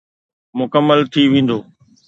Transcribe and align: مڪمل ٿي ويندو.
مڪمل 0.59 0.99
ٿي 1.11 1.23
ويندو. 1.31 1.57